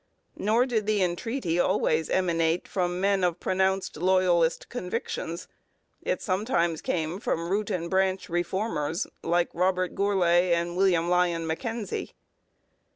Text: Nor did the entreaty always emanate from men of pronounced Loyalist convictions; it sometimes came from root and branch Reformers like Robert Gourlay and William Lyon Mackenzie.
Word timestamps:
Nor 0.35 0.65
did 0.65 0.87
the 0.87 1.03
entreaty 1.03 1.59
always 1.59 2.09
emanate 2.09 2.67
from 2.67 2.99
men 2.99 3.23
of 3.23 3.39
pronounced 3.39 3.97
Loyalist 3.97 4.67
convictions; 4.67 5.47
it 6.01 6.23
sometimes 6.23 6.81
came 6.81 7.19
from 7.19 7.51
root 7.51 7.69
and 7.69 7.87
branch 7.87 8.27
Reformers 8.27 9.05
like 9.21 9.53
Robert 9.53 9.93
Gourlay 9.93 10.53
and 10.55 10.75
William 10.75 11.07
Lyon 11.07 11.45
Mackenzie. 11.45 12.15